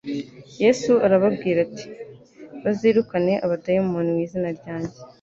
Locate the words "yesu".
0.63-0.91